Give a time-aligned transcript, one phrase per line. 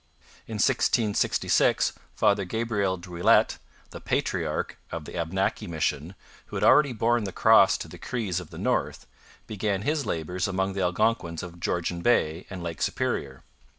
[0.47, 3.59] In 1666 Father Gabriel Druillettes,
[3.91, 6.15] 'the patriarch' of the Abnaki mission,
[6.47, 9.05] who had already borne the Cross to the Crees of the north,
[9.45, 13.43] began his labours among the Algonquins of Georgian Bay and Lake Superior.